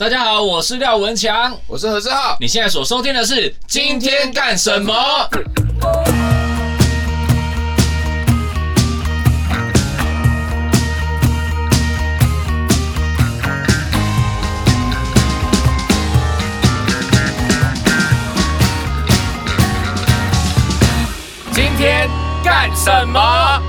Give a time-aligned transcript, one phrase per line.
[0.00, 2.34] 大家好，我是廖文强，我是何志浩。
[2.40, 4.94] 你现在所收听的是今天干什么？
[21.52, 22.08] 今天
[22.42, 23.62] 干什么？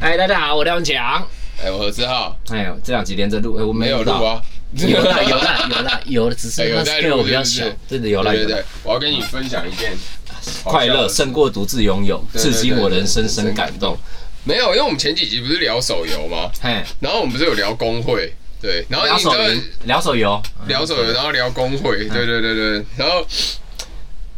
[0.00, 1.22] 哎，大家好，我廖文强。
[1.62, 2.38] 哎，我何志浩。
[2.50, 4.40] 哎呦，这两集连着录，哎，我没有录啊。
[4.74, 7.64] 有啦有啦有啦有的，只是 它 scale 比较小。
[7.88, 8.32] 真的有啦。
[8.32, 9.92] 对对对，我要跟你分享一件
[10.64, 13.96] 快乐胜过独自拥有，至今我仍深深感动。
[14.44, 16.50] 没有，因为我们前几集不是聊手游吗？
[16.60, 23.26] 嘿，然后我们不是有聊工会，对，然后聊手游，聊手游，聊手游，然后聊工会，对对对对，然后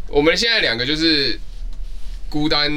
[0.09, 1.39] 我们现在两个就是
[2.29, 2.71] 孤单。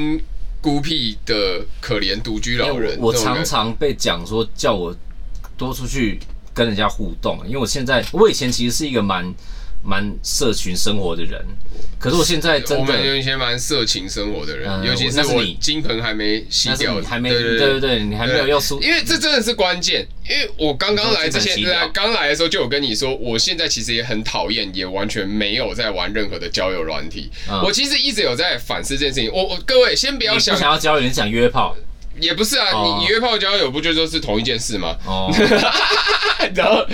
[0.62, 4.96] 孤僻的可怜独居老人，我常常被讲说叫我
[5.58, 6.20] 多出去
[6.54, 9.24] 跟人家互动，因为我现在我以前其实是一个蛮
[9.82, 11.40] 蛮社群生活的人。
[11.98, 20.06] 可是我现在真的，我们有一些蛮色情生活的人，尤其是我金盆还没洗掉，还没对对对对，你还没有要输，因为这真的是关键。
[20.28, 21.56] 因为我刚刚来之前，
[21.92, 27.30] 刚来的时候就有跟你说，我现在其实也很讨厌，也完全没有在玩任何的交友软体。
[27.64, 29.30] 我其实一直有在反思这件事情。
[29.32, 31.76] 我我各位先不要想，想要交友，你想约炮。
[32.20, 34.96] 也不是啊，你你约炮交友不就都是同一件事吗？
[35.06, 35.32] 哦，
[36.54, 36.86] 然后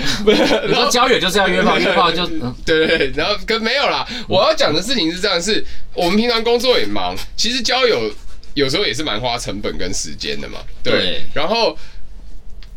[0.68, 2.26] 然后交友就是要约炮， 约炮就
[2.64, 4.06] 对对，然后跟没有啦。
[4.28, 8.10] 我要讲的事情是这样，是我们平常工作也忙，其实交友
[8.54, 10.60] 有时候也是蛮花成本跟时间的嘛。
[10.82, 11.76] 对，然后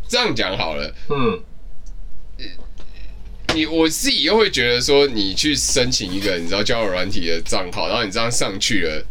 [0.07, 1.39] 这样讲好了，嗯，
[3.53, 9.05] 你我自己又会觉得说，你去申请一个你知道交友软体的账号，然后你这样上去了。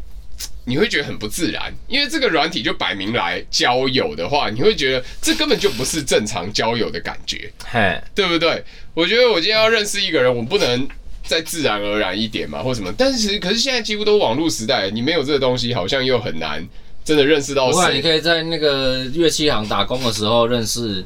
[0.64, 8.62] 你会觉得很不自然，因为这个软体就摆明来交友的话，你会觉得这根本就不是正常交友的感觉，嘿，对不对？
[8.94, 10.86] 我觉得我今天要认识一个人，我不能
[11.24, 12.92] 再自然而然一点嘛，或什么？
[12.96, 16.64] 但是可是现在几乎都网络时代，你没有这个东西，好像又很难
[17.04, 17.70] 真的认识到。
[17.70, 21.04] 不然你可以在那个乐器行打工的时候认识，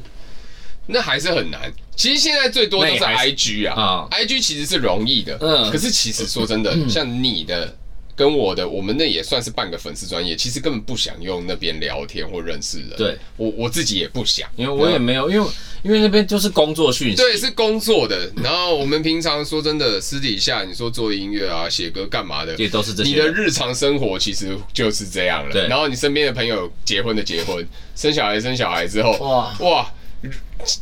[0.87, 1.71] 那还是很难。
[1.95, 7.75] 其实现在最多都是 IG 啊，IG 其实是容易的，嗯，可是其实说真的，像你的。
[8.15, 12.89] 跟我的，我们那也算是半个粉丝专业，其实根本不想用那边聊天或认识人。
[12.97, 15.47] 对，我我自己也不想，因为我也没有，因为
[15.83, 17.15] 因为那边就是工作讯息。
[17.15, 18.31] 对，是工作的。
[18.41, 23.09] 然后我们平常说真的，私底下你说做音乐啊、写歌干嘛的，也都是这些。
[23.09, 25.51] 你的日常生活其实就是这样了。
[25.51, 25.67] 对。
[25.67, 29.91] 然后你身边的朋友结婚的结婚，生小孩生小孩之后，哇哇。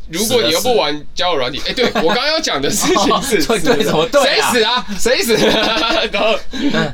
[0.10, 4.22] 如果你又不玩交友软体，哎，对我刚刚要讲的事情是， 对什么对？
[4.24, 4.86] 谁死啊？
[5.00, 5.36] 谁死？
[6.12, 6.40] 然后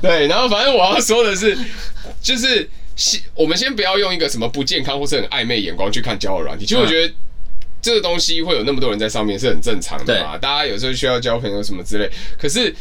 [0.02, 1.58] 对，然后反正我要说的是，
[2.22, 6.66] 就是先我们先不要用一个什么不健康或是很暧昧眼光去看交友软体。
[6.66, 7.14] 其实我觉得
[7.82, 12.74] 这个东西会有那么多人在上面是很正常的嘛，大家有时候需要交朋友什么之类，可是。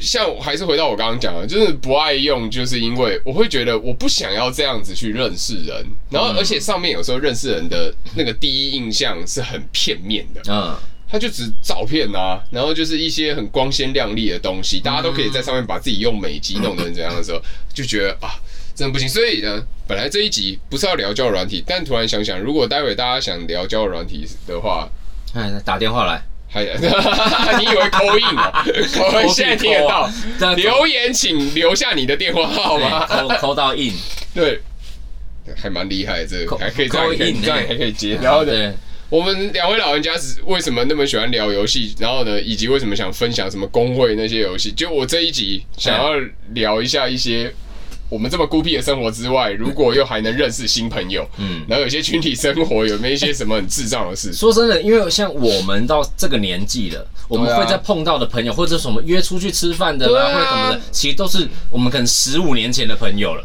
[0.00, 10.76] 像还是回到我刚刚讲的，就是不爱用，就是因为我会觉得我不想要这样子去认识人，然后而且上面有时候认识人的那个第一印象是很片面的，嗯，
[11.08, 17.40] 他就只照片啊，然后就是一些很光鲜亮丽的东西，大家都可以在上面把自己用美肌弄成怎样的时候，
[17.72, 18.40] 就觉得啊，
[18.74, 19.08] 真的不行。
[19.08, 24.88] 所以呢，本来这一集不是要聊交友软体，但突然想想，如果待会大家想聊交友软体的话，
[25.34, 26.22] 哎，打电话来。
[26.52, 26.74] 哎呀，
[27.58, 28.64] 你以为 call in 啊？
[29.32, 30.10] 现在听得到。
[30.54, 33.06] 留言请留下你的电话号码。
[33.06, 33.92] call call 到 in，
[34.34, 34.60] 对，
[35.56, 38.18] 还蛮厉害，这个还可以这样，这样还可以接。
[38.22, 38.72] 然后呢，
[39.08, 41.94] 我们两位老人家是为什么那么喜欢聊游戏？
[41.98, 44.70] 然后呢，以及为什么想分享什么工会那些游戏？
[44.72, 46.12] 就我这一集想要
[46.54, 47.52] 聊一下一些。
[48.12, 54.30] 我们这么孤僻的生活之外，如果又还能认识新朋友，嗯，然后有些群体生活，有没有一些什么很智障的事？
[54.36, 63.42] 说真的，因为像我们到这个年纪了，我们会在碰到的朋友，或者什么约出去吃饭的啦，或者什么的，其实都是我们可能十五年前的朋友了。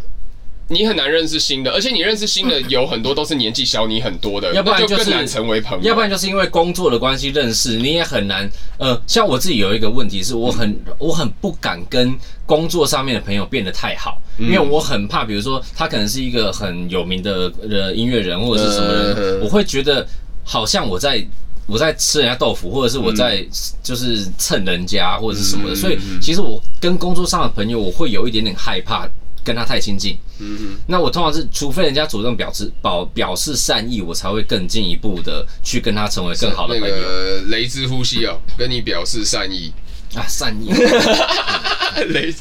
[0.69, 5.83] 你很难认识新的，而且你认识新的 有很多都是年纪小你很多的，要不然就更难成为朋友。
[5.83, 8.49] 要不然就是因为工作的关系认识，你也很难。
[8.77, 12.13] 呃，像我自己有一个问题是，我很我很不敢跟
[12.45, 20.05] 工作上面的朋友变得太好，因为我很怕，比如说他可能是一个很有名的呃音乐人或者是什么人，我会觉得
[20.43, 21.25] 好像我在
[21.65, 23.41] 我在吃人家豆腐，或者是我在
[23.81, 25.75] 就是蹭人家或者是什么的。
[25.75, 29.07] 所以其实我跟工作上的朋友，我会有一点点害怕。
[29.47, 36.93] 跟他太亲近，嗯哼，那我通常是，除非人家主动表示表表示善意，我才会更进一步的去跟他成为更好的朋友。
[36.93, 39.71] 那个雷之呼吸哦，跟你表示善意。
[40.15, 40.69] 啊，善意，
[42.13, 42.33] 雷，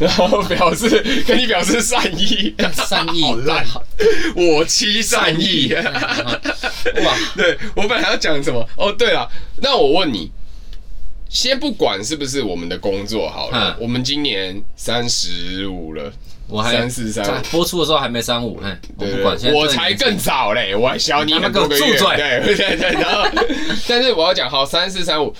[0.00, 0.88] 然后表示
[1.26, 3.66] 跟你表示善意，善意好烂，
[4.34, 5.72] 我妻善意。
[5.74, 8.66] 哇，对我本来要讲什么？
[8.76, 9.30] 哦，对了，
[9.60, 10.32] 那我问你，
[11.28, 16.10] 先不管是不是我们的工作好了，我们今年三十五了。
[16.48, 23.28] 我还三四三，播出的时候还没三五，哎，我不管，我才更早嘞，我还小你很多个月，对对对，然后，
[23.88, 25.34] 但是我要讲好三四三五，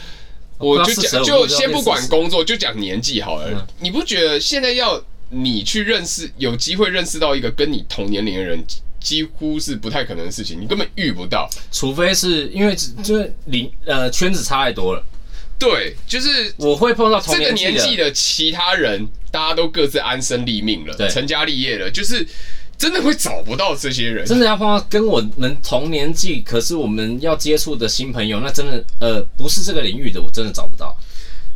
[0.58, 3.66] 我就讲就先不管工作，就讲年纪好了。
[3.78, 5.00] 你不觉得现在要
[5.30, 8.58] 你去认识，有机会认识到一个跟你同年龄的人，
[9.00, 15.04] 几乎是不太可能的事情，你根本遇不到，除非是因为就是龄呃圈子差太多了。
[15.58, 22.26] 对，就是我会碰到这个年纪的其他人，大家都各自安身立命了，成家立业了，就是
[22.76, 24.26] 真的会找不到这些人。
[24.26, 30.94] 真的要碰到跟我们同年纪，可是我们要接触的新朋友，那真的呃不是这个领域的，我真的找不到。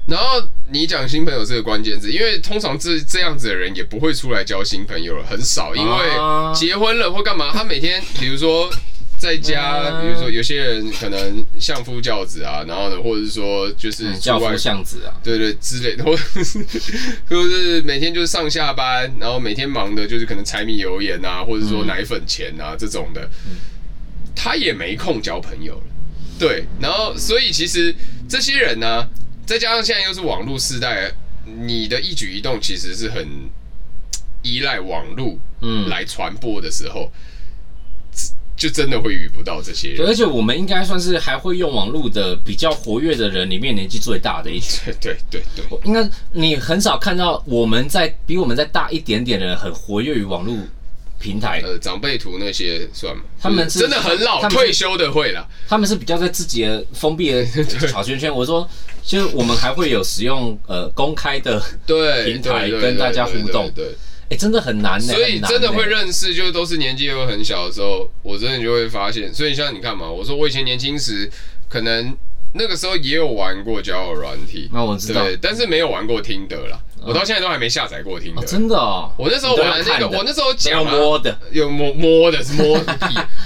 [0.07, 0.43] 然后
[0.73, 8.71] 你讲新朋友这个关键字，因为通常这这样子的人也不会出来交新朋友了，很少，因为结婚了或干嘛，他每天比如说。
[9.21, 16.65] 在家，比如说有些人可能相夫教子啊，然后呢，或者是说就是教夫相子啊，对对之类的，或者是
[17.29, 23.29] 就是每天就是上下班，然后每天忙的就是可能柴米油盐啊，或者说奶粉钱啊这种的，
[24.35, 25.83] 他也没空交朋友了。
[26.39, 27.95] 对，然后所以其实
[28.27, 29.07] 这些人呢，
[29.45, 31.13] 再加上现在又是网络时代，
[31.45, 33.29] 你的一举一动其实是很
[34.43, 37.13] 依赖网络嗯来传播的时候。
[38.61, 44.93] 就真的会遇不到这些人，而且我们应该算是还会用网络的比较活跃的人里面年纪最大的一群。
[45.01, 50.55] 对对对，对，应该你很少看到我们在比我们再大一点点的人很活跃于网络
[51.19, 51.63] 平台。
[51.65, 53.23] 呃，长辈图那些算吗？
[53.41, 55.49] 他们是真的很老，退休的会了。
[55.67, 57.47] 他们是比较在自己的封闭的
[57.89, 58.31] 小圈圈。
[58.31, 58.69] 我说，
[59.03, 63.71] 就我们还会有使用呃公开的对平台跟大家互动。
[63.75, 63.97] 对。
[64.31, 65.13] 哎，真的很难呢。
[65.13, 69.35] 所以真的会认识，就是都是年纪又很小的时候，我真的就会发现。
[69.35, 71.29] 所以像你看嘛，我说我以前年轻时，
[71.69, 72.17] 可能
[72.55, 76.79] 那个时候也有玩过交友软体，那我知道，但是没有玩过听的啦。
[77.03, 78.45] 我到现在都还没下载过听的。
[78.47, 82.97] 真的哦，我那时候玩那个，我那时候讲摸的，有摸摸的，是摸的，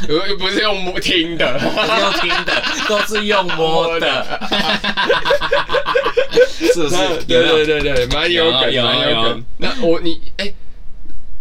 [0.09, 4.41] 又又不是用摸听的， 用听的，都是用摸的。
[6.75, 6.97] 是不是？
[7.27, 9.45] 对对对对，蛮有梗，蛮有梗。
[9.57, 10.53] 那我你哎。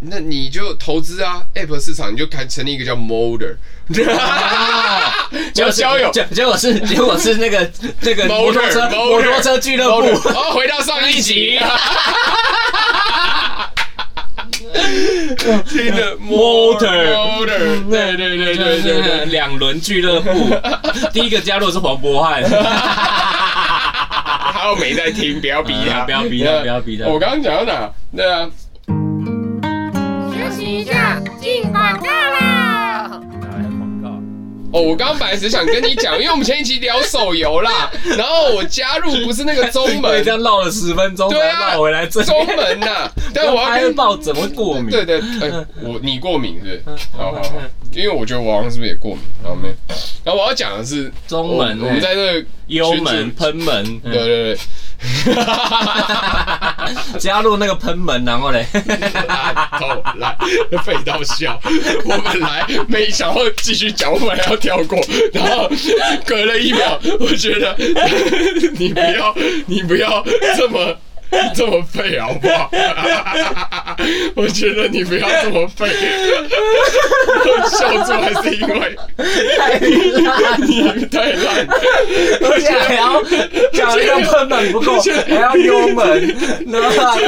[0.06, 3.56] 那你就投资啊，App 市场你就开成立一个叫 Modder，
[5.54, 7.72] 叫交友，结结果是结果是那个
[8.02, 10.08] 那个摩托车摩托车俱乐部。
[10.08, 11.58] 然后回到上一集，
[15.70, 17.46] 听的 Modder，
[17.90, 20.30] 对对对对对，两轮俱乐部，
[21.14, 22.44] 第一个加入的是黄渤汉，
[24.54, 27.08] 他又没在听，不要逼他，不要逼他，不要逼他。
[27.08, 27.90] 我刚刚讲到哪？
[28.16, 28.50] 对啊。
[31.40, 33.10] 进广告啦！
[33.42, 34.10] 广告
[34.78, 42.24] 哦，我刚刚本来只想跟你讲，因为我们前一期聊手游啦， 然后我加入不是那个中门，这样绕了十分钟，对啊，回来中
[42.56, 43.10] 门呐。
[43.34, 44.90] 但我要跟报怎么会过敏？
[44.90, 47.08] 对对，哎，我你过敏是不是？
[47.18, 47.50] 好好好，
[47.96, 49.24] 因为我觉得我好像是不是也过敏？
[49.44, 49.68] 然后没，
[50.24, 54.58] 然后我要讲的是中门，我们在这个幽门喷门，对对对。
[57.20, 58.66] 加入那个喷门，然后嘞，
[59.72, 60.38] 好来，
[60.84, 61.60] 废到笑。
[62.06, 64.98] 我本来没想要继续讲，我本来要跳过，
[65.34, 65.70] 然后
[66.26, 67.76] 隔了一秒，我觉得
[68.78, 70.24] 你不要，你不要
[70.56, 70.96] 这么。
[71.56, 72.70] 这么废好不好？
[74.36, 75.90] 我觉得你不要这么废。
[77.46, 78.96] 我笑出来是因为
[79.58, 81.68] 太烂，你太烂，
[82.42, 83.22] 而且还要
[83.72, 86.36] 讲一个喷门不够，还要幽门，
[86.72, 87.20] 然后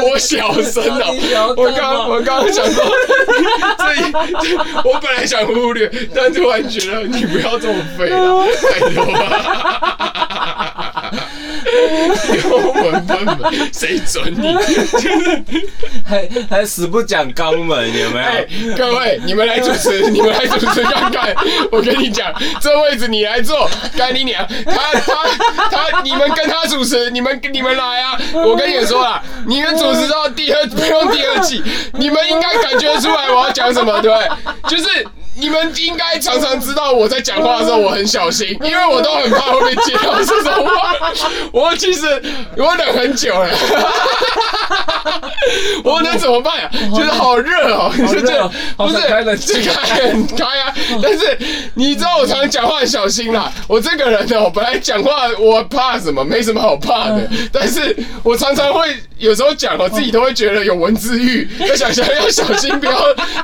[0.00, 1.54] 多小声哦！
[1.56, 2.84] 我刚我刚刚想说，
[3.78, 3.84] 这
[4.88, 9.20] 我本来想忽略，但突然觉得你不要这么废了，太多了。
[12.36, 13.38] 幽门喷门，
[13.72, 14.56] 谁准你？
[16.04, 18.24] 还还死不讲肛门，有没有？
[18.24, 21.34] 欸、各位，你们来主持， 你们来主持看看。
[21.70, 24.46] 我跟你讲，这位置你来坐，干你娘！
[24.66, 28.18] 他他他，你们跟他主持，你们你们来啊！
[28.34, 31.62] 我跟你们说啦，你们主持到第二不用第二季，
[31.94, 34.76] 你们应该感觉出来我要讲什么，对不对？
[34.76, 35.06] 就是。
[35.40, 40.94] 你们应该常常知道我在讲话的时候我很小心，因为我都很怕会被接到这种话。
[41.50, 42.06] 我其实
[42.56, 43.48] 我等很久了，
[45.82, 46.70] 我能怎么办呀？
[46.94, 50.72] 就是好热哦，你就这不是开冷气开很开啊。
[51.02, 51.38] 但是
[51.74, 53.50] 你知道我常常讲话很小心啦。
[53.66, 56.22] 我这个人呢，我本来讲话我怕什么？
[56.24, 57.28] 没什么好怕的。
[57.52, 62.92] 但是我常常会有时候讲我自己都会觉得有文字狱， 要想想要小心，不要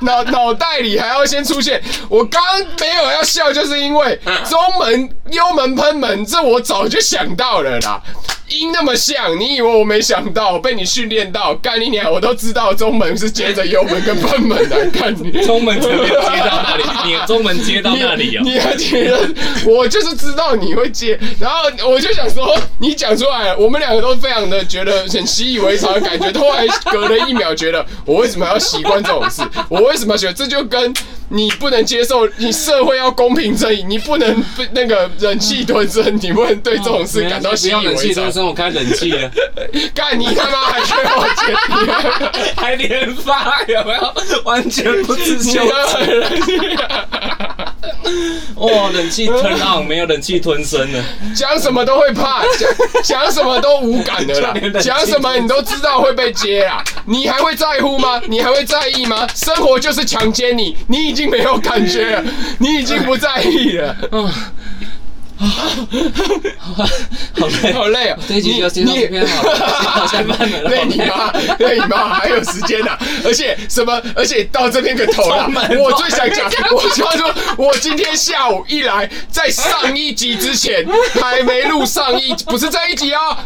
[0.03, 1.83] 脑脑袋里还要先出现。
[2.09, 8.01] 我刚刚没有要笑，就是因为中门、幽门、喷门，这我早就想到了啦。
[8.49, 10.57] 音那么像，你以为我没想到？
[10.57, 12.09] 被你训练到，干你娘！
[12.09, 15.45] 我都知道中门是接着幽门跟喷门 来看你。
[15.45, 18.43] 中门直接接到那里， 你中门接到那里啊？
[18.45, 19.29] 你还觉得
[19.67, 26.31] 我就是知道你会接，然后我就想说，你讲出来，我们两个都非常的觉得很习以为常的感觉。
[26.39, 29.43] 后来隔了一秒，觉得我为什么要习惯这种事？
[29.69, 30.95] 我为什么觉得这就跟
[31.29, 38.27] 你不能接受，你社会要公平正义，你不能那个忍气吞声，你不能对这种事感到习以为常。
[38.47, 39.31] 我开冷气了，
[39.95, 44.15] 干你他妈还缺我钱，还连发有没有？
[44.45, 45.61] 完全不自信。
[48.57, 51.05] 哇，冷气吞啊，没有冷气吞声了。
[51.35, 52.69] 讲什么都会怕，讲
[53.03, 54.55] 讲什么都无感的啦。
[54.81, 58.21] 讲什么你都知道会被接啊，你还会在乎吗？
[58.29, 59.27] 你还会在意吗？
[59.35, 62.25] 生活就是强奸你，你已已经没有感觉了，
[62.59, 63.97] 你已经不在意了。
[64.13, 64.31] 嗯。
[65.39, 65.47] 啊，
[67.39, 68.19] 好累，好累啊！
[68.27, 70.63] 这一集就先到这边好了，好下班了。
[70.71, 72.91] 累你妈，累你妈，还有时间呢。
[73.25, 74.01] 而且什么？
[74.15, 75.47] 而且到这边个头了。
[75.79, 80.87] 我最想讲，我就说，我今天下午一来，在上一集之前
[81.21, 83.37] 还没录上一，不是这一集哦，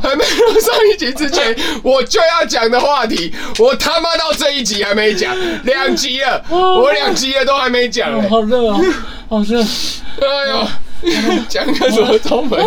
[0.00, 5.34] 还没录上一集之前，我就要讲的话题，我他妈到这一集还没讲，
[5.64, 8.12] 两集了，我两集了都还没讲。
[8.28, 8.80] 好热啊，
[9.28, 9.60] 好热！
[9.60, 10.68] 哎呦。
[11.48, 12.60] 讲个什么中门？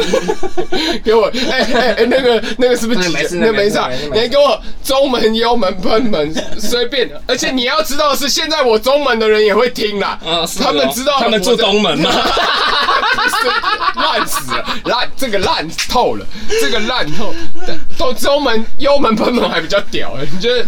[1.03, 3.09] 给我哎哎哎，那个那个是不是？
[3.09, 3.79] 没事，那没事。
[4.13, 7.09] 你给我中门、幽门、喷门，随便。
[7.27, 10.19] 而且你要知道是现在我中门的人也会听啦。
[10.59, 12.11] 他们知道他们住东门吗？
[13.95, 16.25] 烂 死了，烂这个烂透了，
[16.61, 17.33] 这个烂透。
[17.97, 20.65] 都中门、幽门、喷门还比较屌哎，你觉得？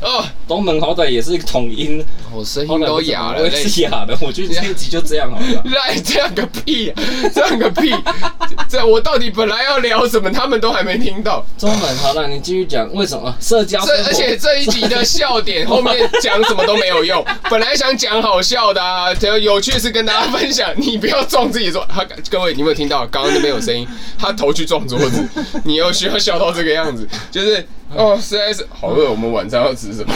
[0.00, 4.16] 哦，东门好歹也是一个统音，我声音都哑了，是哑的。
[4.20, 5.62] 我觉得这一集就这样好了。
[5.66, 6.85] 烂，这样个屁！
[7.34, 7.94] 这样个屁！
[8.68, 10.30] 这我到底本来要聊什么？
[10.30, 11.44] 他们都还没听到。
[11.56, 13.84] 中文，好了，你继续讲，为什么社交？
[13.84, 17.24] 这而且这一集的笑点后面讲什么都没有用。
[17.48, 20.70] 本来想讲好笑的啊，有趣是跟大家分享。
[20.76, 23.06] 你不要撞自己桌，他各位，你有没有听到？
[23.06, 23.86] 刚刚那边有声音，
[24.18, 25.24] 他头去撞桌子。
[25.64, 29.10] 你又需要笑到这个样子，就是哦，实在是好饿。
[29.10, 30.12] 我们晚上要吃什么？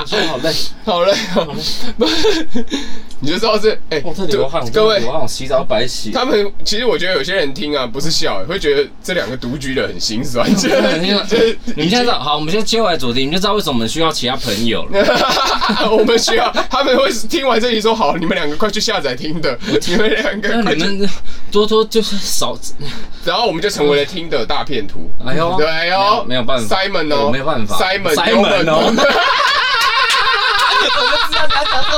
[0.00, 0.52] 我说好累，
[0.84, 1.54] 好累，好累。
[1.98, 2.46] 不是，
[3.20, 5.04] 你就知道是哎，流汗各位。
[5.04, 6.10] 我好像洗澡白洗。
[6.12, 10.46] 他们其实我觉得有些人听啊，不是笑，会觉得这两个独居的很心酸。
[10.54, 10.68] 就
[11.74, 15.04] 你们现在知道，好，我们先切回来主题，你们就知道为什么我们需要其他朋友了。
[15.90, 21.08] 我们需要，他们会听完这里说好，你们两个快去下载听的，你们两个快去
[21.50, 22.56] 多多就是少，
[23.24, 25.10] 然后我们就成为了听的大片图。
[25.26, 28.92] 哎呦，对哎呦，没有办法，Simon 哦，没有办法，Simon，Simon 哦。
[30.80, 31.92] 我就知道他讲说。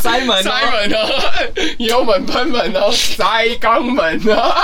[0.00, 0.96] 塞门，塞门哦，
[1.78, 4.54] 油门喷门哦，塞肛门哦。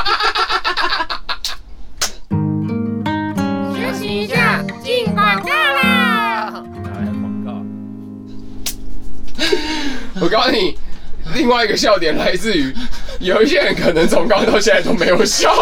[3.74, 6.52] 休息一下，进广告啦！
[6.94, 7.48] 广告。
[10.20, 10.76] 我告诉你，
[11.34, 12.74] 另外一个笑点来自于，
[13.20, 15.54] 有一些人可能从刚到现在都没有笑。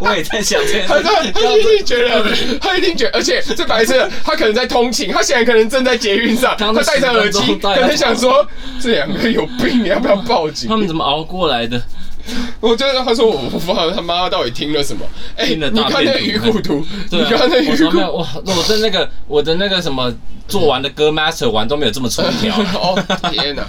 [0.00, 2.24] 我也在想这件事，他一定觉得，
[2.60, 8.46] 他一定觉得，而且这白色，他可能在通勤，他现在可能正在捷运上，他戴着耳机，可能想说
[8.80, 10.68] 这两个有病，你要不要报警？
[10.68, 11.80] 他们怎么熬过来的？
[12.60, 15.00] 我觉得他说我不知道他妈到底听了什么？
[15.34, 20.12] 哎，你看那个鱼骨图，你看那鱼骨，我我的那个我的那个什么
[20.46, 22.54] 做完的歌 master 完都没有这么粗条。
[22.78, 23.02] 哦
[23.32, 23.66] 天哪！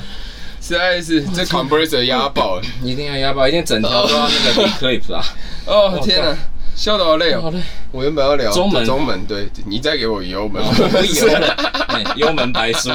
[0.69, 5.25] 实在是这 compressor 压爆了，一定要压爆，一定整条都要那个 clip 啊！
[5.65, 6.37] 哦天哪，
[6.75, 7.41] 笑得好累哦！
[7.41, 7.59] 好累，
[7.91, 12.91] 我原本要聊中门，中门，对，你再给我油门，油门， 幽门白书，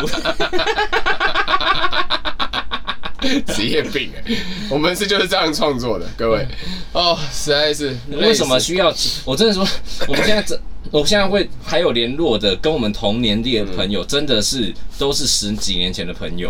[3.52, 4.36] 职业病哎！
[4.70, 6.46] 我们是就是这样创作的，各位
[6.92, 8.94] 哦，实在是为什么需要？
[9.24, 9.66] 我真的说，
[10.06, 10.56] 我们现在这，
[10.92, 16.48] 我现在会还有联络的，跟我们同年纪的朋友，真的是都是十几年前的朋友。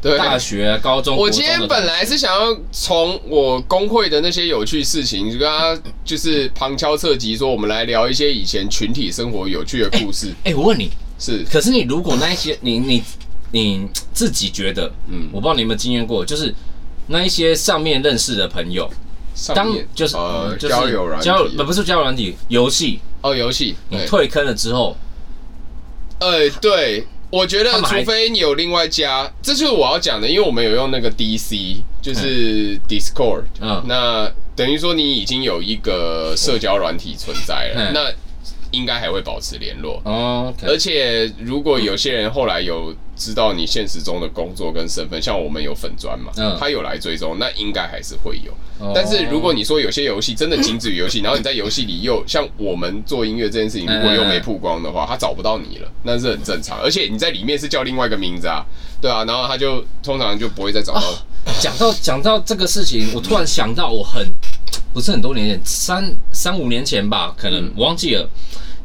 [0.00, 10.28] 对，大学、高中，我今天本来是想要从我工会的那些有趣事情，就跟他就是旁敲侧击说，我们来聊一些以前群体生活有趣的故事。
[10.44, 13.02] 哎、欸欸，我问你，是，可是你如果那一些，你你
[13.50, 16.54] 你自己觉得，嗯，我不知道你有没有经验过，就是
[17.08, 18.88] 那一些上面认识的朋友，
[19.52, 23.00] 当就是呃交友软交不不是交友软体游戏。
[23.20, 24.96] 哦游戏，你退坑了之后，
[26.20, 27.04] 哎对。
[27.30, 38.10] 我觉得，除非你有另外加，这就是我要讲的，因为我们有用那个 DC，就是 Discord，嗯，那等于说你已经有一个社交软体存在了，那
[38.70, 40.00] 应该还会保持联络。
[40.04, 40.52] 哦。
[40.62, 48.52] 而且如果有些人后来有知道你现实中的工作跟身份，像我们有粉砖嘛，嗯他有来追踪，那应该还是会有。
[48.94, 56.78] 但是如果你说有些游戏真的仅止于游戏， 然后你在游戏里又像我们做音乐这件事情，如果又没曝光的话，他找不到你了，那是很正常。
[56.80, 58.64] 而且你在里面是叫另外一个名字啊，
[59.00, 61.02] 对啊，然后他就通常就不会再找到。
[61.60, 64.32] 讲到讲到这个事情，我突然想到，我很
[64.94, 68.28] 不是很多年前，三三五年前吧，可能我忘记了。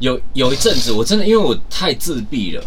[0.00, 2.64] 有有一阵子，我真的因为我太自闭了，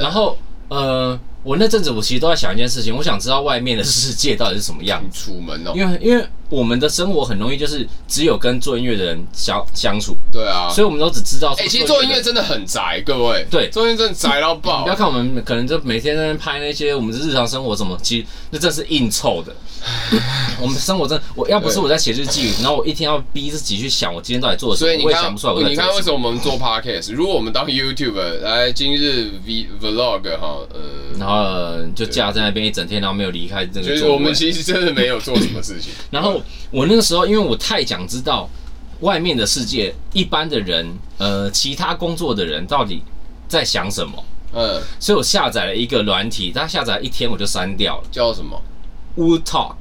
[0.00, 0.36] 然后
[0.68, 1.18] 呃。
[1.44, 5.26] 我那阵子，我其实都在想一件事情，我想知道外面的世界到底是什么样子。
[5.26, 10.16] 楚门哦，因为因为我们的生活很容易就是只有跟做音乐的人相相处。
[10.32, 11.54] 对啊，所以我们都只知道。
[11.58, 13.46] 哎，其实做音乐真的很宅，各位。
[13.50, 14.82] 对，做音乐真的宅到爆。
[14.82, 19.52] 不要看我们可能就每天在那拍那些我们的日常生活什么，其实那真是硬凑的。
[20.60, 25.68] 我们生活真的，我要不是我在写日记，然后我一天要逼自己去想我今天到底做了什么，我也想不出来。
[25.68, 27.12] 你看为什么我们做 podcast？
[27.12, 32.04] 如果我们当 YouTuber 来今日 v vlog 哈，呃，然后就。
[32.14, 33.88] 架在那边一整天，然后没有离开这个。
[33.88, 35.90] 就是我们其实真的没有做什么事情。
[36.12, 38.48] 然后我那个时候，因为我太想知道
[39.00, 40.86] 外面的世界，一般的人，
[41.18, 43.02] 呃，其他工作的人到底
[43.48, 44.24] 在想什么。
[44.52, 48.04] 嗯，所以我下载了一个软体，它下载一天我就删掉了。
[48.10, 48.60] 叫什么
[49.16, 49.76] ？Woo Talk。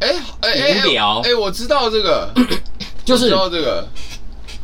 [0.00, 1.20] 哎哎，无聊。
[1.20, 2.32] 哎，我知道这个，
[3.04, 3.88] 就是知道这个。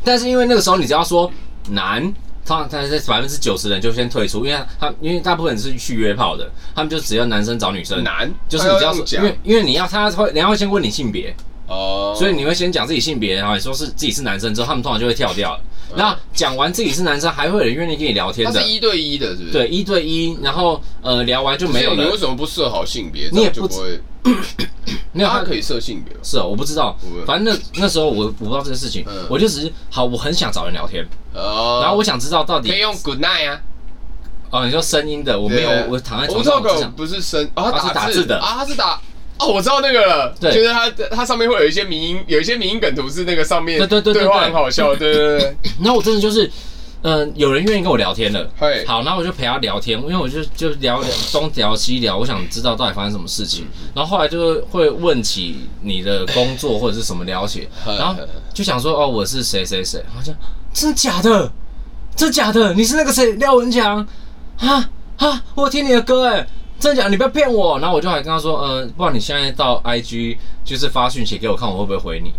[0.03, 1.31] 但是因为那个时候，你只要说
[1.69, 2.13] 男。
[2.49, 11.35] 他他在百分之九十人就先退出，因为他因为大部分人是去约炮的，他们就只要男生找女生，男就是你要说，因为因为你要他会，人家会先问你性别
[11.67, 15.61] 哦，所以你会先讲自己性别，然后你说是自己是男生之后，他们通常就会跳掉了。
[15.95, 19.51] 那讲完自己是男生，还会有人愿意跟你聊天的，是一对一的，是不是？
[19.51, 22.03] 对，一对一，然后呃聊完就没有了。
[22.03, 23.29] 你为什么不设好性别？
[23.31, 23.99] 你也不会，
[25.11, 31.07] 没有他可以设性别，是哦，我不知道，反正那那时候我我不知道这个事情，我就只是好，我很想找人聊天。
[31.33, 33.61] 哦，然后我想知道到底可以用 Good night 啊？
[34.51, 36.93] 哦，你说声音的，我没有，我躺在床上。
[36.95, 38.25] 不是声，啊，他是打字。
[38.25, 38.39] 的。
[38.39, 38.99] 啊，他是打
[39.37, 45.57] 哦，我知道那个了，对，就是他他上面会有一些名音，有一些名音梗图是那个上面对对对对话很好笑，对对对。
[45.79, 46.51] 然后我真的就是，
[47.01, 48.49] 嗯，有人愿意跟我聊天了，
[48.85, 53.67] 好，然后我就陪他聊天，因为我就就聊聊东聊西聊，我想知道到底发生什么事情。
[53.95, 58.13] 然后后来就会问起你的工作或者是什么了解，然后
[58.53, 60.35] 就想说哦，我是谁谁谁，好像。
[60.73, 61.51] 真的假的？
[62.15, 62.73] 真的假的？
[62.73, 63.31] 你是那个谁？
[63.33, 64.05] 廖文强？
[64.57, 65.43] 啊啊！
[65.55, 66.45] 我听你的歌哎，
[66.79, 67.09] 真的假的？
[67.11, 67.79] 你不要骗我！
[67.79, 72.33] 然后我就还跟他说，呃，不然你现在到 IG 就是发讯息给我看，我会不会回你？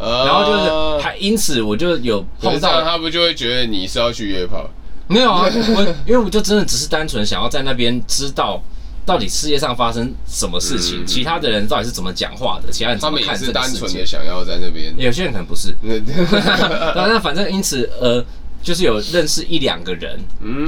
[0.00, 4.68] 然后就是还因此我就有碰到他，不就会觉得你是要去约炮？
[5.06, 5.44] 没有啊，
[5.76, 8.62] 我因为我就真的只是单纯想要在那边知道。
[9.06, 11.04] 到底世界上发生什么事情？
[11.04, 12.70] 其他的人到底是怎么讲话的？
[12.70, 13.52] 其他人怎么看这个事情？
[13.54, 14.94] 他们也是单纯的想要在那边。
[14.96, 15.74] 有些人可能不是。
[15.82, 18.24] 那 反正因此呃，
[18.62, 20.18] 就是有认识一两个人，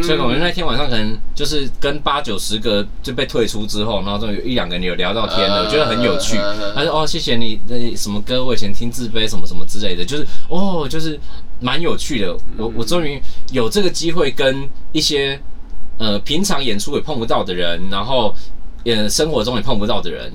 [0.02, 6.36] 所以我们那天晚上可能就是跟八九十个就被退出之后，然后就有一两个人有聊到天的，我觉得很有趣。
[6.74, 11.18] 他说：“哦，谢谢你那什么歌，我以前听自卑什么什么之类的，就是哦，就是
[11.60, 12.36] 蛮有趣的。
[12.56, 13.20] 我我终于
[13.52, 15.40] 有这个机会跟一些。”
[15.98, 18.34] 呃，平常演出也碰不到的人，然后，
[18.84, 20.32] 呃，生活中也碰不到的人，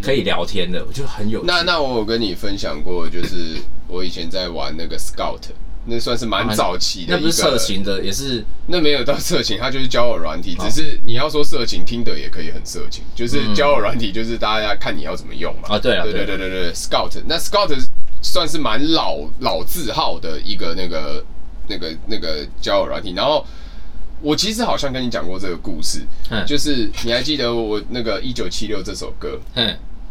[0.00, 1.46] 可以聊天的，我觉得很有趣。
[1.46, 5.40] 那那我有跟你分享过，就是我以前在玩那个 Scout，
[5.86, 7.16] 那算是蛮早期的。
[7.16, 10.56] 那不是色情的，也是那没有到色情，它就是交友软体。
[10.60, 15.68] 只是你要说色情，听的也可以很色情，就是交友软体，就是大家看你要怎么用嘛。
[15.76, 17.74] 啊，对啊，对对对对对，Scout，那 Scout
[18.22, 21.24] 算是蛮老老字号的一个那个
[21.68, 23.44] 那个那个交友软体，然后。
[24.22, 26.00] 我其实好像跟你讲过这个故事，
[26.46, 29.40] 就是你还记得我那个一九七六这首歌？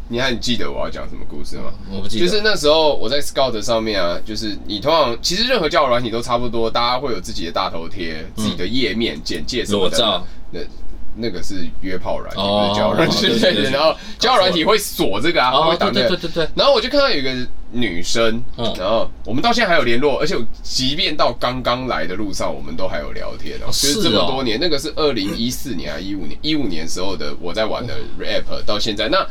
[0.10, 1.72] 你还记得我要讲什么故事吗？
[1.90, 2.26] 我不记得。
[2.26, 9.98] 就是那时候我在 Scout 上面啊，就是你通常其实任何交友软体都差不多，大家会有自己的大头贴、自己的页面简介什么的。
[9.98, 10.28] 裸照。
[10.52, 10.60] 那
[11.16, 13.40] 那个是约炮软体，不是交友软体。
[13.40, 13.70] 对对。
[13.72, 15.94] 然后交友软体会锁这个啊，会挡。
[15.94, 16.48] 对对对对。
[16.56, 17.34] 然后我就看到有一个。
[17.72, 23.68] 女生，然后我们到现在还有联络，而且即便到刚刚来的路上，我们都还有聊天哦。
[23.68, 26.36] 就是这么多年，那个是二零一四年啊一五年？
[26.42, 29.24] 一五年时候的我在玩的 rap，到现在那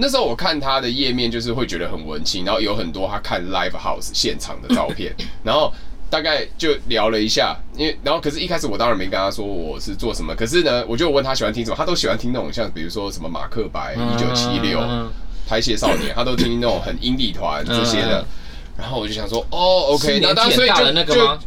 [0.00, 5.72] 那时候我看他的页面，就是会觉得很文青，然后有很多他看 live house 现场的照片， 然后
[6.08, 14.80] 大概就聊了一下，因为然后可是一开始我当然没跟他说我是做什么，可是呢，我就问他喜欢听什么，他都喜欢听那种像比如说什么马克白一九七六。
[15.48, 18.22] 拍谢少年，他都听那种很 indie 团这些的，
[18.76, 21.38] 然后我就想说，哦，OK，那当所以就就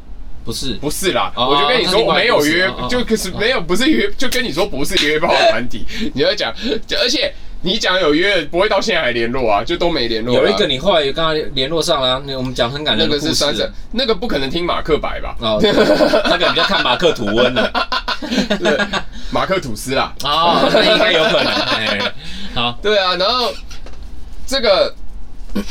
[0.43, 5.85] 不是，不是啦，哦我就跟你说没有约就可是没有不是约，就跟你说不是约炮团体，
[6.15, 6.51] 你要讲，
[6.99, 7.31] 而且
[7.62, 10.41] 你讲有约，不会到现在还联络啊，就都没联络啊。
[10.41, 13.34] 有一个你后来也跟他联络上了，那我们讲很感那个人的故事。
[13.34, 15.36] 是三十，那个不可能听马克白吧？
[15.39, 17.71] 哦，那个比较看马克吐温了。
[18.60, 18.78] 对，
[19.32, 20.13] 马克吐斯啦。
[20.24, 21.54] 哦，那应该有可能。
[21.54, 22.13] 哎，
[22.56, 23.52] 好，对啊，然后
[24.45, 24.93] 这个。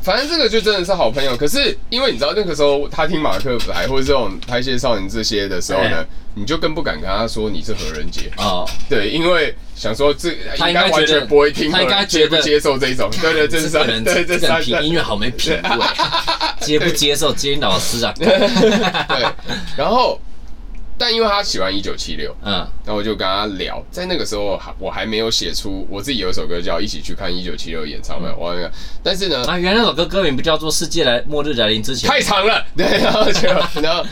[0.00, 6.02] 反正这个就真的是好朋友，可是因为你知道那个时候他听马克白或者这种拍戏少年这些的时候呢，
[6.34, 15.86] 你就更不敢跟他说你是何人杰哦，对，因为想说这他应该完全不会听，他应该接不接受这种， 对对，这是这个人对这三品音乐好没品味，
[16.60, 18.12] 接不接受监老师啊？
[18.18, 18.26] 对，
[19.76, 20.20] 然后。
[21.00, 33.48] 但因为他喜欢一九七六，嗯，然后我就跟他聊，在那个时候还我还没有写出我自己有一首歌叫《一起去看一九七六演唱会》，我那个，但是呢，啊，原来那首歌歌名不叫做《世界来末日来临之前》，太长了，对，然后就
[33.80, 34.04] 然后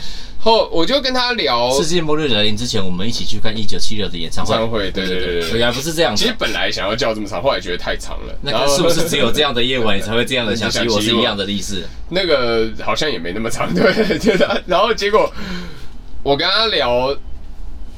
[0.47, 11.83] 后我就跟他聊《世界末日来临之前》，我们一起去看一九七六的演唱会，演唱会，对对对对，原来不是这样，其实本来想要叫这么长，后来觉得太长了，那个是不是只有这样的夜晚你才会这样的想起我是一样的意思？
[12.09, 15.31] 那个好像也没那么长，对，对的，然后结果
[16.23, 17.15] 我跟他聊。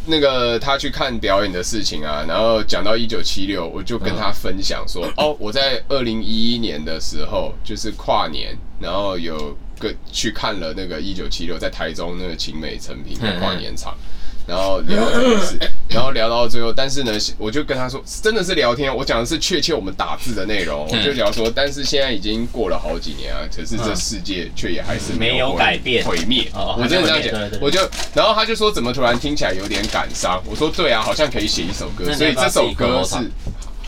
[0.06, 13.96] 那个他去看表演的事情啊，然后讲到一九七六，我就跟他分享说，哦，我在二零一一年的时候，就是跨年，然后有个去看了那个一九七六，在台中那个勤美成品的跨年场。
[14.48, 26.50] 然后聊这件事， 然后聊到最后，但是呢，我就跟他说，真的是聊天，我讲的是确切我们打字的内容，我就聊说，但是现在已经过了好几年啊，可是这世界却也还是没有改变，毁灭。
[26.56, 27.80] 我真的这样讲，我就，
[28.16, 30.42] 然后他就说，怎么突然听起来有点感伤？
[30.50, 33.18] 我说，对啊，好像可以写一首歌，所以这首歌是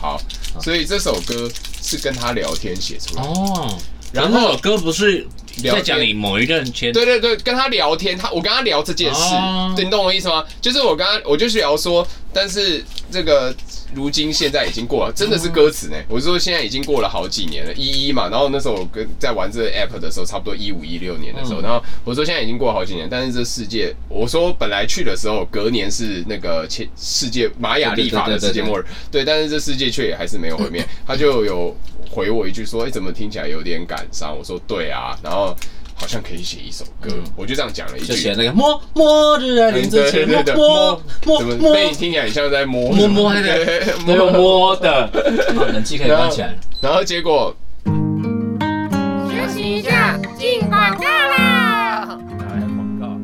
[0.00, 0.16] 好，
[0.60, 1.50] 所以这首歌
[1.82, 3.76] 是跟他聊天写出来哦。
[4.12, 5.26] 然后歌不是。
[5.70, 10.44] 在讲你某一个人圈，对对对，跟他聊天，他我跟他聊这件事，哦、对，你懂我意思吗？
[10.60, 13.54] 就是我跟他，我就是聊说，但是这个
[13.94, 15.96] 如今现在已经过了，真的是歌词呢。
[16.08, 31.76] 我是说现在已经过了好几年了，一一嘛，然后那时候我跟在玩这个 app 的时候，差不多一五一六年的时候，然后我说现在已经过了好几年，但是这世界，我说本来去的时候，隔年是那个前世界玛雅历法的世界末日，对，但是这世界却也还是没有毁灭，他就有。
[32.12, 35.56] 回我一句说：“哎，怎么听起来有点感伤？”我说：“对啊，然后
[35.94, 45.10] 好像可以写一首歌。”我就这样讲了一句，就写那个摸摸着林子前摸摸摸，怎么被你听起来像在摸摸摸那个没有摸的？
[45.72, 46.54] 冷气可以关起来。
[46.82, 52.18] 然后结果休息一下，进广告啦！
[52.38, 53.16] 广告。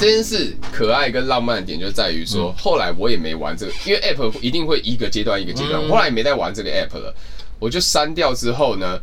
[0.00, 7.14] 这件事可爱跟浪漫的点就在于说，后来我也没玩这个，因为 App 一定会一个阶段一个阶段，后来也没再玩这个 App 了。
[7.58, 9.00] 我就删掉之后呢，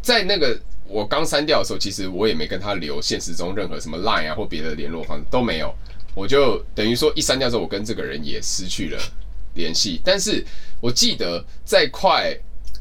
[0.00, 5.74] 在那个我刚删掉的时候，其实我也没跟他留现实中任何什么 Line 啊或别的联络方式都没有。
[6.14, 9.00] 我就等于说一删掉之后，我跟这个人也失去了
[9.54, 10.00] 联系。
[10.04, 10.44] 但是
[10.80, 12.36] 我记得在快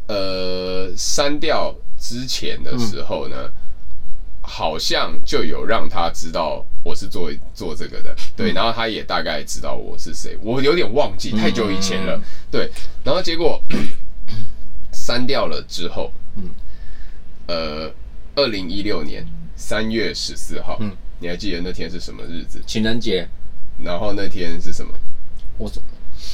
[0.07, 3.49] 呃删掉之前的时候呢，
[4.41, 10.37] 好像就有让他知道我是做做这个的，对，然后他也大概知道我是谁。
[10.41, 12.21] 我有点忘记太久以前了，
[12.51, 12.69] 对，
[13.05, 13.61] 然后结果。
[15.11, 16.49] 删掉了之后，嗯，
[17.47, 17.91] 呃，
[18.35, 19.25] 二零一六年
[19.57, 22.61] 三月十四号，嗯，你还记得那天是什么日子？
[22.65, 23.27] 情人节。
[23.83, 24.93] 然后那天是什么？
[25.57, 25.71] 我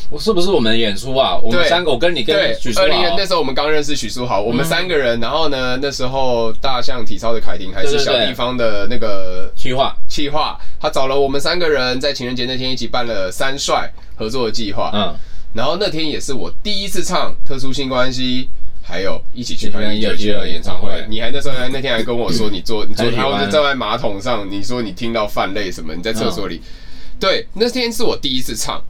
[0.10, 1.38] 我是不是我们演出啊？
[1.38, 2.86] 我们三个，我跟你跟许书豪。
[2.86, 5.20] 二零年那时候我们刚认识许书豪，我们三个人。
[5.22, 14.92] 然后呢，那时候大象体操的凯婷还是小地方的那个企划企划，他找了我们三个人在情人节那天一起办了三帅合作的计划。
[14.94, 15.16] 嗯。
[15.54, 18.44] 然后那天也是我第一次唱《特殊性关系》，
[18.88, 21.06] 还有一起去看一九七六演唱会。
[21.10, 25.94] 你还那时候还那天还跟我说，你坐你坐，然后就站在马桶上，你说你听到泛泪什么？
[25.94, 26.62] 你在厕所里。
[27.20, 28.82] 对，那天是我第一次唱。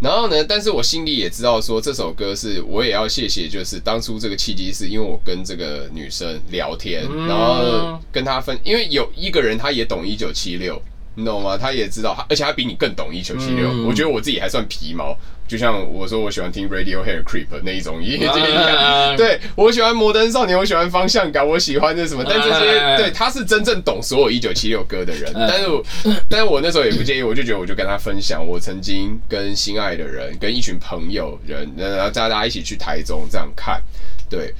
[0.00, 10.80] 然后呢，但是我心里也知道说这首歌是我也要谢谢，就是当初这个契机是因为我跟这个女生聊天，然后跟她分，因为有一个人他也懂一九七六。
[11.14, 11.58] 你懂吗？
[11.58, 13.68] 他也知道，而且他比你更懂一九七六。
[13.86, 15.14] 我觉得我自己还算皮毛，
[15.46, 18.26] 就像我说我喜欢听 Radiohead Creep 那一种音乐。
[19.16, 22.24] 对，我喜欢摩登少年，我喜欢方向感，我喜欢那什么。
[22.26, 25.30] 但这些，对，他是真正懂所有一九七六歌的人。
[25.34, 25.84] 但是我，
[26.30, 33.82] 但是我那时候也不介意，我就觉得我就跟他分享我曾经跟心爱的人，跟一群朋友人，然后大家一起去台中这样看。
[34.30, 34.54] 对，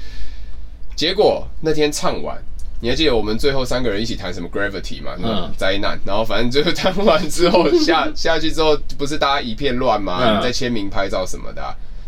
[0.95, 2.37] 结果那天唱完。
[2.83, 5.13] 你还记得我们最后三个人一起谈什么 Gravity 嘛？
[5.21, 10.37] 那种灾难，然后反正最后谈完之后下 下去之后，不是大家一片乱吗？
[10.37, 11.63] 你在签名拍照什么的，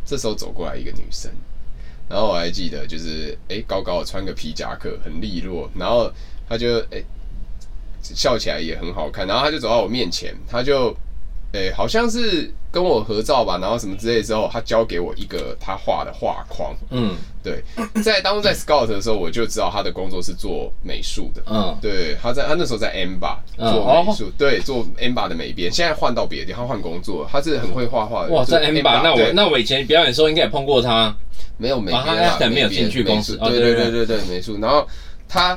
[0.04, 1.30] 这时候走过来一个女生，
[2.08, 6.10] 然后我还记得就是哎、欸、高高的穿个皮夹克很利落，然后
[6.48, 7.00] 她就哎
[8.02, 9.28] 笑起来也很好看。
[9.28, 10.92] 然后她就走到我面前，她就，
[11.54, 16.74] 诶、欸，好像是跟我合照吧，然后什么之类之后，他交给我一个他画的画框。
[16.90, 17.14] 嗯，
[17.44, 17.62] 对，
[18.02, 21.40] 在当初在 Scout 的时候，我就知道他的工作是做美术的。
[21.46, 25.70] 嗯，对，他在他那时候在 M 吧做美术，对，做 M 吧的美编。
[25.70, 28.32] 现在换到别的地方，换工作，他是很会画画的。
[28.32, 31.16] 哇，在 M 吧，那我那我以前表演的时候应该也碰过他。
[31.56, 33.36] 没有美编啊，没有进去公司。
[33.36, 34.58] 对对对对对，美术。
[34.60, 34.84] 然后
[35.28, 35.56] 他。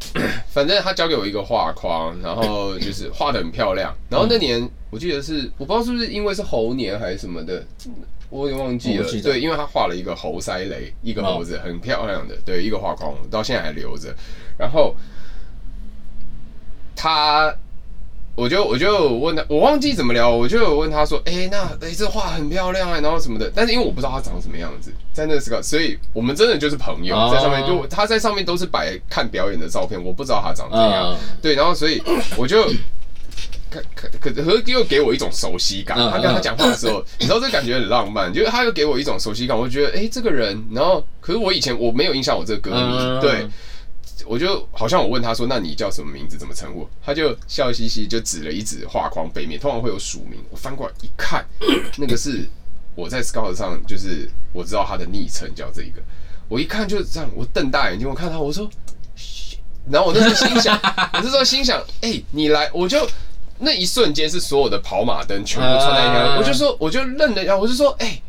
[0.48, 3.94] 反正他交给我一个画框，然后就是画的很漂亮。
[4.08, 7.64] 然后那年我记得是，我不知道是不是因为是猴年还是什么的，
[8.30, 9.08] 我也忘记了。
[9.22, 14.14] 对，因为他画了一个猴腮雷，一个猴子，很漂亮的，对，一个画框，到现在还留着。
[14.58, 14.94] 然后
[16.94, 17.54] 他。
[18.36, 32.02] 我就我就问他，我忘记怎么聊，我就有问他说，哎、欸，那哎、欸、这画很漂亮哎，然后什么的，但是因为我不知道他长什么样子，在那时候，所以我们真的就是朋友，在上面就他在上面都是摆看表演的照片，我不知道他长怎样，对，然后所以
[32.36, 32.62] 我就
[33.70, 43.46] 可可可可又给我一种熟悉感，他跟他讲话的时候， 你知道这感觉很浪漫，就是他又给我一种熟悉感，我觉得哎、欸、这个人，然后可是我以前我没有印象我这个歌迷，对。
[44.26, 46.36] 我就好像我问他说：“那你叫什么名字？
[46.36, 50.42] 怎么称呼？”他就笑嘻嘻，就指了一指画框背面，通常会有署名。
[50.50, 51.46] 我翻过来一看，
[51.96, 52.48] 那个是
[52.94, 56.02] 我在 Scout 上，就是我知道他的昵称叫这一个。
[56.48, 58.68] 我一看就是这样，我瞪大眼睛，我看他，我说
[59.90, 60.78] ：“然后我那时候心想，
[61.12, 63.08] 我那时候心想，哎、欸，你来，我就
[63.58, 68.22] 那一瞬间是所有的跑马灯全部串在一条，我就说，我就愣了一下，我就说，哎、欸，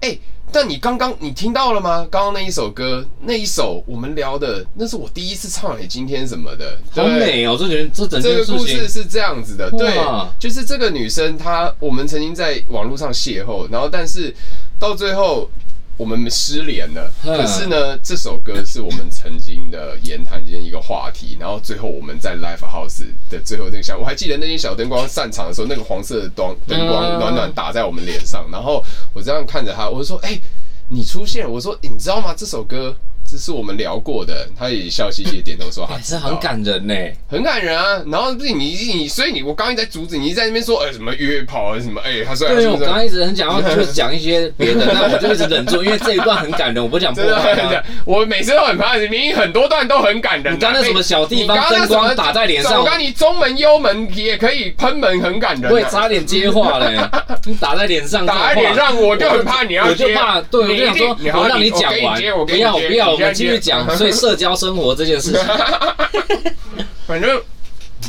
[0.00, 0.20] 哎、欸。”
[0.54, 2.06] 但你刚刚你听到了吗？
[2.08, 7.56] 刚刚那一首歌，那一首我们聊的，那是我第一次唱诶今天什么的，好美哦！
[7.58, 9.98] 这人这整这个故事是这样子的，对，
[10.38, 14.32] 就是这个女生她，我们曾经在网络上邂逅，然后但是
[14.78, 15.50] 到最后。
[15.96, 21.36] 我们失联了，可是呢，这首歌是我们曾经的言谈间一个话题。
[21.38, 28.46] 然后最后我们在 Live House 的最后那个下，我还记得那些小灯光散场的时候，那个黄色的灯灯光暖暖打在我们脸上。
[28.50, 30.40] 然后我这样看着他，我就说：“哎，
[30.88, 32.34] 你出现。”我说：“你知道吗？
[32.36, 32.96] 这首歌。”
[33.34, 36.94] 这是我们聊过的，他也笑嘻嘻点头说：“还是很感人呢，
[37.28, 47.84] 很感人啊。”然后你你你，所以你我刚刚一直在阻止你，在那边说：“哎，什么约炮啊什么？”哎，他说：“对，我刚刚一直很想要 就是讲一些别的，那我就一直忍住，因为这一段很感人，我不讲破坏。
[48.04, 50.54] 我每次都很怕，明明很多段都很感人。
[50.54, 52.78] 你刚刚什么小地方灯光打在脸上？
[52.78, 55.72] 我刚你中门幽门也可以喷门，很感人。
[55.72, 56.96] 我也，差点接话嘞，
[57.44, 63.96] 你打在脸上，打在脸上，我就很怕你要接，我就怕，对，我就想说，我让你讲完，不要不要，我们继续讲。
[63.96, 65.40] 所以社交生活这件事情，
[67.06, 67.40] 反正，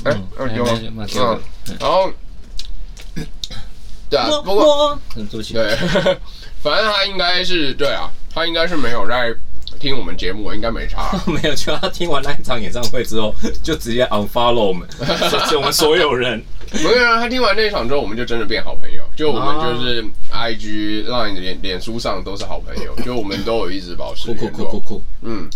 [0.04, 0.12] 哎，
[0.56, 0.66] 有，
[1.20, 1.40] 嗯，
[1.80, 2.12] 然后，
[4.10, 5.00] 对啊，不过，
[5.54, 5.76] 对，
[6.62, 9.34] 反正他应该是对啊，他应该是没有在
[9.80, 13.34] 听我们节目，应该没差， 没有，就他听完那一场演唱会之后，
[13.64, 14.88] 就直接 unfollow 我们，
[15.50, 16.42] 就我们所有人，
[16.74, 25.50] 没有啊，他听完那一场之后，我们就真的变好朋友，就我们就是 IG、Line、脸脸书上都是好朋友， 就我们都有一直保持酷酷酷酷酷，嗯。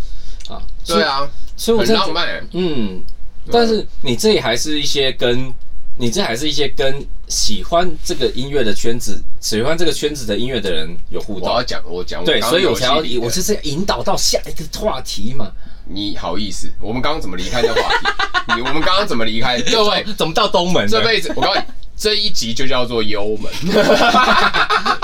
[0.50, 2.44] 啊，对啊，所以我很浪漫。
[2.54, 3.04] 嗯，
[3.52, 5.54] 但是你这里还是一些跟，
[6.02, 11.50] 你这还是一些跟喜欢这个音乐的圈子，喜欢这个圈子的音乐的人有互动。
[11.50, 15.52] 我要讲，我讲，对，所以我才要，我就是要引导到下一个话题嘛。
[15.84, 18.08] 你好意思，我们刚刚怎么离开这话题？
[18.56, 19.60] 你我们刚刚怎么离开？
[19.70, 20.88] 各位怎么到东门？
[20.88, 21.66] 这辈子我告诉你，
[21.98, 23.52] 这一集就叫做幽门，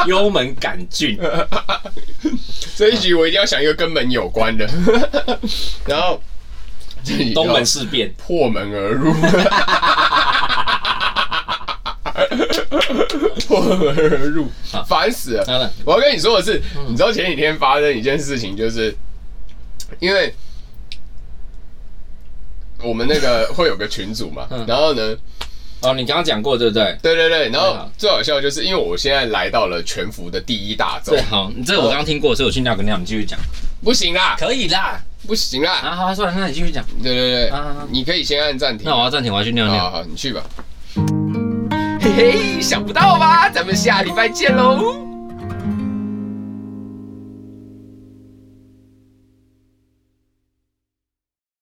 [0.07, 1.19] 幽门杆菌。
[2.77, 4.65] 这一集我一定要想一个跟门有关的，
[5.85, 6.21] 然后
[7.33, 9.13] 东门事变破门而入，
[13.47, 14.47] 破门而入，
[14.87, 15.71] 烦死了！
[15.85, 18.95] 我要跟你说的是，你知道前几天发生一件事情，就是
[19.99, 20.33] 因为
[22.81, 25.15] 我们那个会有个群组嘛，然后呢。
[25.81, 26.97] 哦，你刚刚讲过对不对？
[26.99, 31.11] 对对对，然后最好笑就是因为我现在来到了全服的第一大洲。
[31.11, 33.37] 对，好，你这个我刚刚听过，所以我去尿个尿，你继续讲。
[33.83, 35.73] 不行啦，可以啦，不行啦。
[35.73, 36.83] 啊，好，算了，那你继续讲。
[37.03, 38.85] 对对对，啊，你可以先按暂停。
[38.85, 39.77] 那我要暂停，我要去尿尿。
[39.77, 40.43] 好，好，你去吧。
[42.15, 43.49] 嘿，想不到吧？
[43.49, 45.14] 咱们下礼拜见喽。